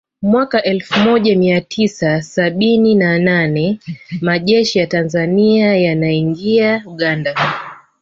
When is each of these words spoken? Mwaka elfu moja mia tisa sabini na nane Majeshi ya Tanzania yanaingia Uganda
Mwaka 0.21 0.63
elfu 0.63 0.99
moja 0.99 1.35
mia 1.37 1.61
tisa 1.61 2.21
sabini 2.21 2.95
na 2.95 3.19
nane 3.19 3.79
Majeshi 4.21 4.79
ya 4.79 4.87
Tanzania 4.87 5.77
yanaingia 5.77 6.83
Uganda 6.87 7.35